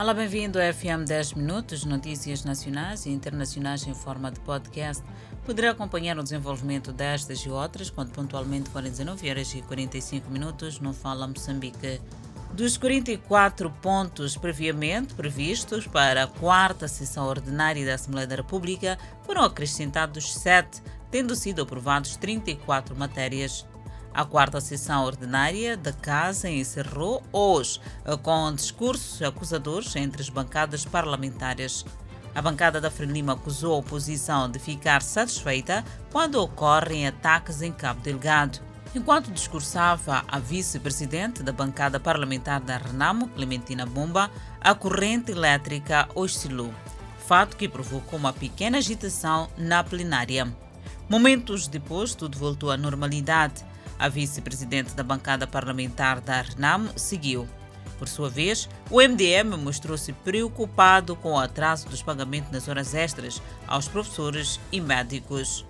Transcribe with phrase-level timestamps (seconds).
[0.00, 5.04] Olá, bem-vindo ao FM 10 Minutos, notícias nacionais e internacionais em forma de podcast.
[5.44, 10.80] Poderá acompanhar o desenvolvimento destas e outras quando pontualmente forem 19 horas e 45 minutos
[10.80, 12.00] no Fala Moçambique.
[12.54, 19.42] Dos 44 pontos previamente previstos para a quarta sessão ordinária da Assembleia da República, foram
[19.42, 23.66] acrescentados 7, tendo sido aprovados 34 matérias.
[24.12, 27.80] A quarta sessão ordinária da Casa encerrou hoje
[28.22, 31.84] com discursos acusadores entre as bancadas parlamentares.
[32.34, 38.00] A bancada da Frelimo acusou a oposição de ficar satisfeita quando ocorrem ataques em Cabo
[38.00, 38.60] Delgado.
[38.94, 44.28] Enquanto discursava a vice-presidente da bancada parlamentar da Renamo, Clementina Bomba,
[44.60, 46.74] a corrente elétrica oscilou,
[47.18, 50.52] fato que provocou uma pequena agitação na plenária.
[51.08, 53.64] Momentos depois, tudo voltou à normalidade.
[54.00, 57.46] A vice-presidente da bancada parlamentar da RNAM seguiu.
[57.98, 63.42] Por sua vez, o MDM mostrou-se preocupado com o atraso dos pagamentos das horas extras
[63.68, 65.66] aos professores e médicos.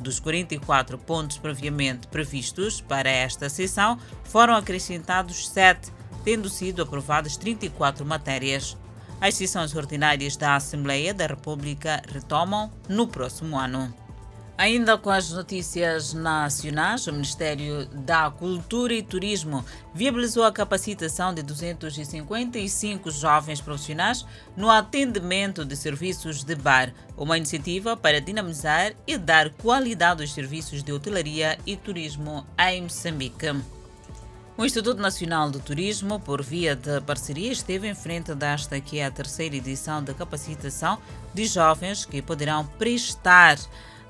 [0.00, 5.92] Dos 44 pontos previamente previstos para esta sessão, foram acrescentados 7,
[6.24, 8.74] tendo sido aprovadas 34 matérias.
[9.20, 14.05] As sessões ordinárias da Assembleia da República retomam no próximo ano.
[14.58, 21.42] Ainda com as notícias nacionais, o Ministério da Cultura e Turismo viabilizou a capacitação de
[21.42, 24.24] 255 jovens profissionais
[24.56, 30.82] no atendimento de serviços de bar, uma iniciativa para dinamizar e dar qualidade aos serviços
[30.82, 33.54] de hotelaria e turismo em Moçambique.
[34.56, 39.04] O Instituto Nacional do Turismo, por via de parceria, esteve em frente desta que é
[39.04, 40.98] a terceira edição da capacitação
[41.34, 43.58] de jovens que poderão prestar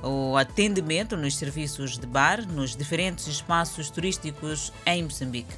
[0.03, 5.55] o atendimento nos serviços de bar nos diferentes espaços turísticos em Moçambique.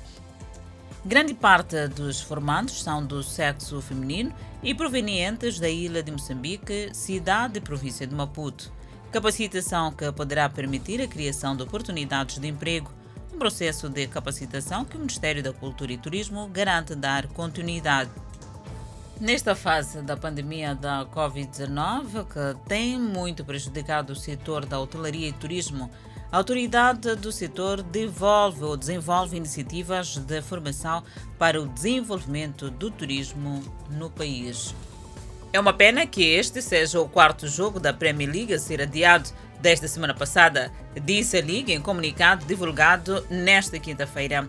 [1.04, 7.58] Grande parte dos formandos são do sexo feminino e provenientes da ilha de Moçambique, cidade
[7.58, 8.72] e província de Maputo.
[9.10, 12.92] Capacitação que poderá permitir a criação de oportunidades de emprego,
[13.32, 18.10] um processo de capacitação que o Ministério da Cultura e Turismo garante dar continuidade.
[19.20, 25.32] Nesta fase da pandemia da Covid-19, que tem muito prejudicado o setor da hotelaria e
[25.32, 25.90] turismo,
[26.30, 31.02] a autoridade do setor devolve ou desenvolve iniciativas de formação
[31.36, 34.72] para o desenvolvimento do turismo no país.
[35.52, 39.30] É uma pena que este seja o quarto jogo da Premier League a ser adiado
[39.60, 40.70] desta semana passada,
[41.02, 44.48] disse a Liga em comunicado divulgado nesta quinta-feira.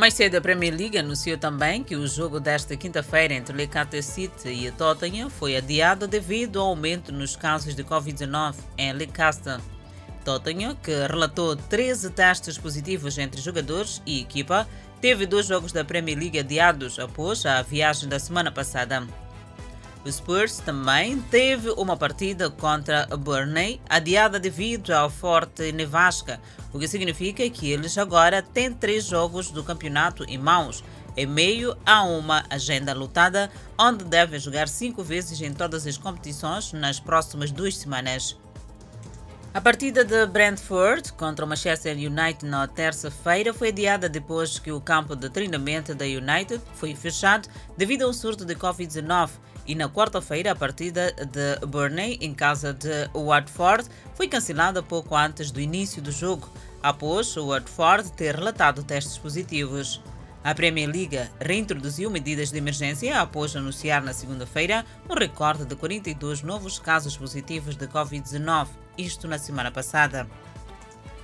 [0.00, 4.48] Mais cedo, a Premier League anunciou também que o jogo desta quinta-feira entre Leicester City
[4.48, 9.60] e Tottenham foi adiado devido ao aumento nos casos de Covid-19 em Leicester.
[10.24, 14.66] Tottenham, que relatou 13 testes positivos entre jogadores e equipa,
[15.02, 19.06] teve dois jogos da Premier League adiados após a viagem da semana passada.
[20.02, 26.40] O Spurs também teve uma partida contra a Burnley adiada devido ao forte nevasca,
[26.72, 30.82] o que significa que eles agora têm três jogos do campeonato em mãos,
[31.14, 36.72] em meio a uma agenda lutada, onde devem jogar cinco vezes em todas as competições
[36.72, 38.38] nas próximas duas semanas.
[39.52, 44.80] A partida de Brentford contra o Manchester United na terça-feira foi adiada depois que o
[44.80, 49.28] campo de treinamento da United foi fechado devido ao surto de Covid-19
[49.70, 55.52] e na quarta-feira a partida de Burnley em casa de Watford foi cancelada pouco antes
[55.52, 56.50] do início do jogo,
[56.82, 60.02] após o Watford ter relatado testes positivos.
[60.42, 66.42] A Premier League reintroduziu medidas de emergência após anunciar na segunda-feira um recorde de 42
[66.42, 68.66] novos casos positivos de Covid-19,
[68.98, 70.26] isto na semana passada.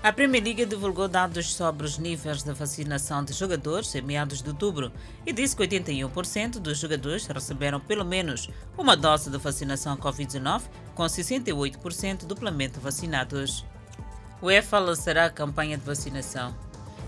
[0.06, 4.48] A Premier League divulgou dados sobre os níveis de vacinação de jogadores em meados de
[4.50, 4.92] outubro
[5.26, 10.62] e disse que 81% dos jogadores receberam pelo menos uma dose de vacinação Covid-19,
[10.94, 13.64] com 68% duplamente vacinados.
[14.40, 16.54] O UEFA lançará a campanha de vacinação.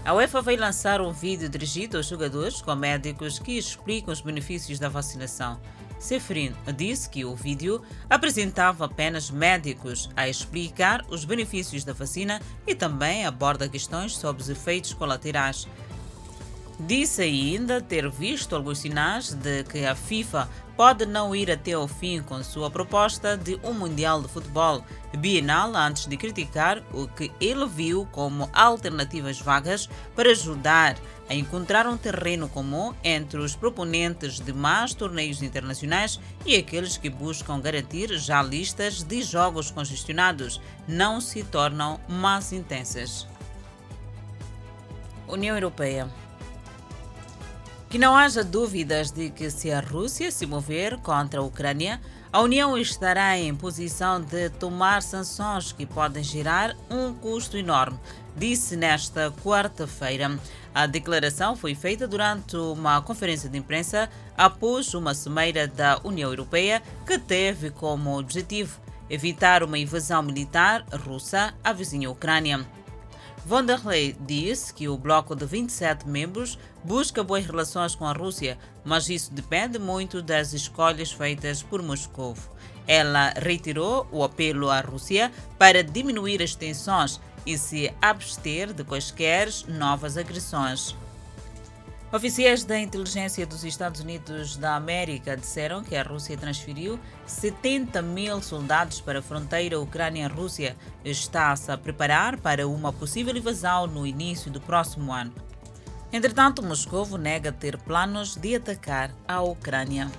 [0.05, 4.81] A UEFA vai lançar um vídeo dirigido aos jogadores com médicos que explicam os benefícios
[4.81, 5.61] da vacinação.
[5.99, 12.75] Seferin disse que o vídeo apresentava apenas médicos a explicar os benefícios da vacina e
[12.75, 15.67] também aborda questões sobre os efeitos colaterais.
[16.81, 21.89] Disse ainda ter visto alguns sinais de que a FIFA pode não ir até ao
[21.89, 24.85] fim com sua proposta de um Mundial de Futebol
[25.17, 30.97] bienal antes de criticar o que ele viu como alternativas vagas para ajudar
[31.29, 37.11] a encontrar um terreno comum entre os proponentes de mais torneios internacionais e aqueles que
[37.11, 43.27] buscam garantir já listas de jogos congestionados não se tornam mais intensas.
[45.27, 46.09] União Europeia
[47.89, 51.99] Que não haja dúvidas de que se a Rússia se mover contra a Ucrânia,
[52.31, 57.99] a União estará em posição de tomar sanções que podem gerar um custo enorme,
[58.37, 60.39] disse nesta quarta-feira.
[60.75, 66.83] A declaração foi feita durante uma conferência de imprensa após uma cimeira da União Europeia
[67.07, 72.67] que teve como objetivo evitar uma invasão militar russa à vizinha Ucrânia.
[73.47, 78.13] Von der Leyen disse que o bloco de 27 membros busca boas relações com a
[78.13, 82.37] Rússia, mas isso depende muito das escolhas feitas por Moscou.
[82.87, 89.49] Ela reiterou o apelo à Rússia para diminuir as tensões e se abster de quaisquer
[89.69, 90.95] novas agressões.
[92.11, 98.41] Oficiais da inteligência dos Estados Unidos da América disseram que a Rússia transferiu 70 mil
[98.41, 100.75] soldados para a fronteira Ucrânia-Rússia
[101.05, 105.35] e está-se a preparar para uma possível invasão no início do próximo ano.
[106.11, 110.11] Entretanto, Moscou nega ter planos de atacar a Ucrânia.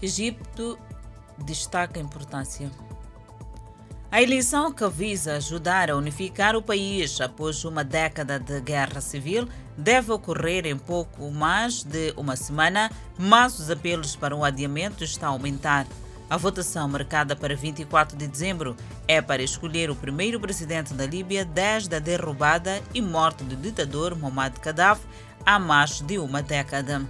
[0.00, 0.78] Egito
[1.44, 2.70] destaca a importância.
[4.12, 9.48] A eleição que visa ajudar a unificar o país após uma década de guerra civil
[9.74, 15.30] deve ocorrer em pouco mais de uma semana, mas os apelos para um adiamento estão
[15.30, 15.86] a aumentar.
[16.28, 18.76] A votação marcada para 24 de dezembro
[19.08, 24.14] é para escolher o primeiro presidente da Líbia desde a derrubada e morte do ditador
[24.14, 25.06] Muammar Gaddafi
[25.46, 27.00] há mais de uma década.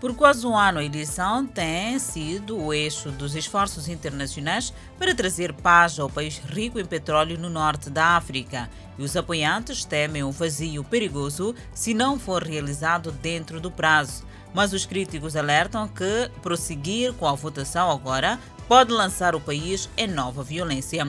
[0.00, 5.52] Por quase um ano, a eleição tem sido o eixo dos esforços internacionais para trazer
[5.52, 8.70] paz ao país rico em petróleo no norte da África.
[8.98, 14.24] E os apoiantes temem um vazio perigoso se não for realizado dentro do prazo.
[14.54, 20.06] Mas os críticos alertam que prosseguir com a votação agora pode lançar o país em
[20.06, 21.06] nova violência.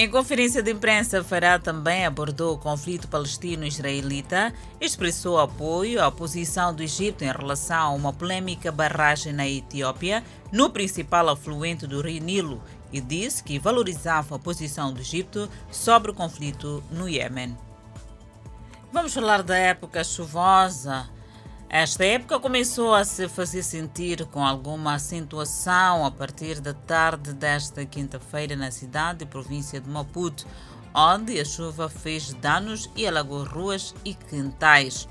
[0.00, 4.50] Em conferência de imprensa, Fará também abordou o conflito palestino-israelita,
[4.80, 10.70] expressou apoio à posição do Egito em relação a uma polêmica barragem na Etiópia, no
[10.70, 16.14] principal afluente do Rio Nilo, e disse que valorizava a posição do Egito sobre o
[16.14, 17.54] conflito no Iêmen.
[18.90, 21.10] Vamos falar da época chuvosa.
[21.72, 27.86] Esta época começou a se fazer sentir com alguma acentuação a partir da tarde desta
[27.86, 30.48] quinta-feira na cidade e província de Maputo,
[30.92, 35.08] onde a chuva fez danos e alagou ruas e quintais.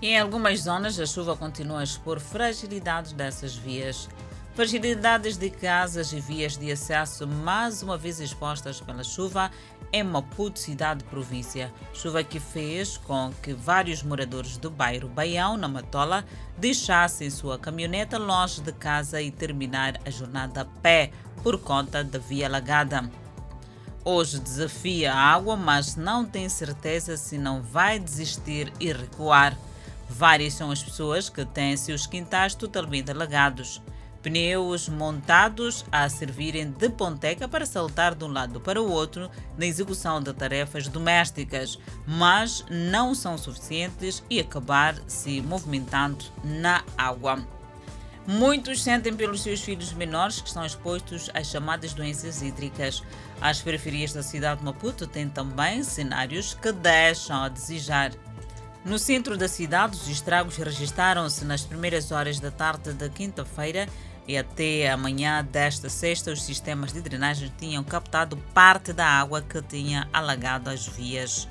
[0.00, 4.08] Em algumas zonas, a chuva continua a expor fragilidades dessas vias.
[4.56, 9.50] Fragilidades de casas e vias de acesso mais uma vez expostas pela chuva
[9.92, 11.70] em Maputo, cidade província.
[11.92, 16.24] Chuva que fez com que vários moradores do bairro Baião, na Matola,
[16.56, 21.10] deixassem sua caminhoneta longe de casa e terminar a jornada a pé
[21.42, 23.10] por conta da via alagada.
[24.02, 29.54] Hoje desafia a água, mas não tem certeza se não vai desistir e recuar.
[30.08, 33.82] Várias são as pessoas que têm seus quintais totalmente alagados
[34.26, 39.64] pneus montados a servirem de ponteca para saltar de um lado para o outro na
[39.64, 47.38] execução de tarefas domésticas, mas não são suficientes e acabar se movimentando na água.
[48.26, 53.04] Muitos sentem pelos seus filhos menores que estão expostos às chamadas doenças hídricas.
[53.40, 58.10] As periferias da cidade de Maputo têm também cenários que deixam a desejar.
[58.84, 63.88] No centro da cidade, os estragos registaram-se nas primeiras horas da tarde da quinta-feira
[64.28, 69.62] e até amanhã desta sexta os sistemas de drenagem tinham captado parte da água que
[69.62, 71.48] tinha alagado as vias.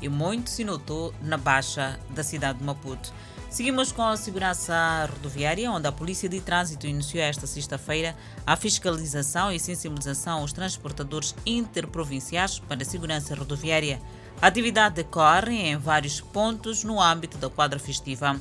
[0.00, 3.12] E muito se notou na baixa da cidade de Maputo.
[3.48, 8.14] Seguimos com a segurança rodoviária, onde a Polícia de Trânsito iniciou esta sexta-feira
[8.46, 14.00] a fiscalização e sensibilização aos transportadores interprovinciais para a segurança rodoviária.
[14.42, 18.38] A atividade decorre em vários pontos no âmbito da quadra festiva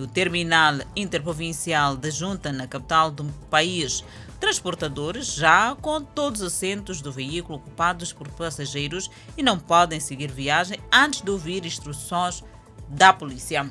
[0.00, 4.04] o terminal interprovincial da Junta na capital do país.
[4.40, 10.30] Transportadores já com todos os assentos do veículo ocupados por passageiros e não podem seguir
[10.30, 12.42] viagem antes de ouvir instruções
[12.88, 13.70] da polícia.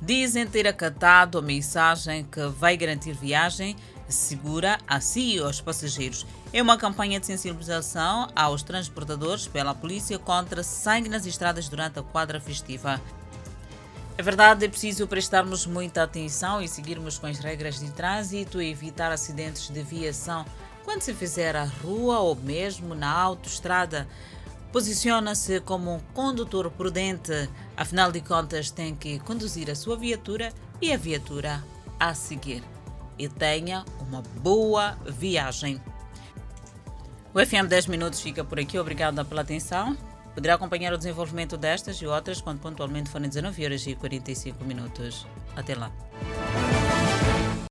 [0.00, 3.76] Dizem ter acatado a mensagem que vai garantir viagem
[4.08, 6.26] segura a si e aos passageiros.
[6.52, 12.02] É uma campanha de sensibilização aos transportadores pela polícia contra sangue nas estradas durante a
[12.02, 13.00] quadra festiva.
[14.18, 18.68] É verdade, é preciso prestarmos muita atenção e seguirmos com as regras de trânsito e
[18.68, 20.44] evitar acidentes de viação.
[20.84, 24.08] Quando se fizer à rua ou mesmo na autoestrada,
[24.72, 27.48] posiciona-se como um condutor prudente.
[27.76, 31.62] Afinal de contas, tem que conduzir a sua viatura e a viatura
[32.00, 32.64] a seguir.
[33.16, 35.80] E tenha uma boa viagem.
[37.32, 38.80] O FM 10 Minutos fica por aqui.
[38.80, 39.96] Obrigada pela atenção.
[40.38, 45.26] Poderá acompanhar o desenvolvimento destas e outras quando pontualmente forem 19 horas e 45 minutos.
[45.56, 45.90] Até lá.